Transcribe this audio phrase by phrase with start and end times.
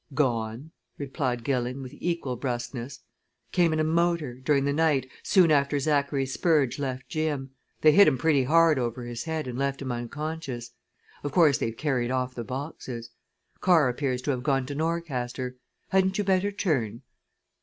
[0.15, 3.01] "Gone!" replied Gilling, with equal brusqueness.
[3.51, 7.51] "Came in a motor, during the night, soon after Zachary Spurge left Jim.
[7.81, 10.71] They hit him pretty hard over his head and left him unconscious.
[11.23, 13.11] Of course they've carried off the boxes.
[13.59, 15.57] Car appears to have gone to Norcaster.
[15.91, 17.03] Hadn't you better turn?"